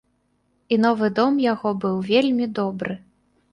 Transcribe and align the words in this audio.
І 0.75 0.79
новы 0.85 1.09
дом 1.19 1.37
яго 1.53 1.75
быў 1.85 2.01
вельмі 2.11 2.51
добры. 2.59 3.01